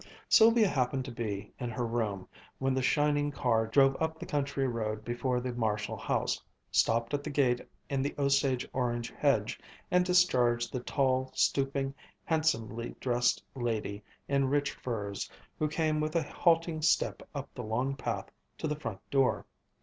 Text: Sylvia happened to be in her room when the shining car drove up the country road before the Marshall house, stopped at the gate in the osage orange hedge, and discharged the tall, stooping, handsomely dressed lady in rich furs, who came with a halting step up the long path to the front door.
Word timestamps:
Sylvia 0.27 0.67
happened 0.67 1.05
to 1.05 1.11
be 1.11 1.53
in 1.59 1.69
her 1.69 1.85
room 1.85 2.27
when 2.57 2.73
the 2.73 2.81
shining 2.81 3.29
car 3.29 3.67
drove 3.67 3.95
up 4.01 4.17
the 4.17 4.25
country 4.25 4.67
road 4.67 5.05
before 5.05 5.39
the 5.39 5.53
Marshall 5.53 5.95
house, 5.95 6.41
stopped 6.71 7.13
at 7.13 7.23
the 7.23 7.29
gate 7.29 7.61
in 7.87 8.01
the 8.01 8.15
osage 8.17 8.67
orange 8.73 9.11
hedge, 9.11 9.59
and 9.91 10.03
discharged 10.03 10.73
the 10.73 10.79
tall, 10.79 11.29
stooping, 11.35 11.93
handsomely 12.25 12.95
dressed 12.99 13.43
lady 13.53 14.01
in 14.27 14.49
rich 14.49 14.71
furs, 14.71 15.29
who 15.59 15.67
came 15.67 15.99
with 16.01 16.15
a 16.15 16.23
halting 16.23 16.81
step 16.81 17.21
up 17.35 17.53
the 17.53 17.61
long 17.61 17.95
path 17.95 18.31
to 18.57 18.67
the 18.67 18.79
front 18.79 19.07
door. 19.11 19.45